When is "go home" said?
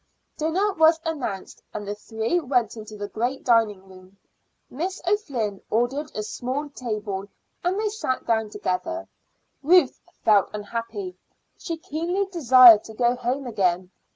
12.95-13.45